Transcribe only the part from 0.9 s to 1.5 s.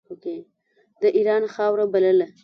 د اېران